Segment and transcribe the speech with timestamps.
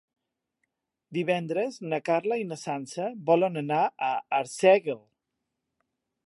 [1.17, 4.99] Divendres na Carla i na Sança volen anar a Arsèguel.